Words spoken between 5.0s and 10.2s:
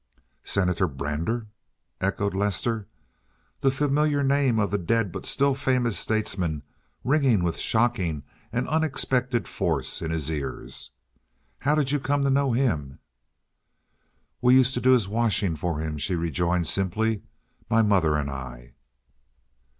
but still famous statesman ringing with shocking and unexpected force in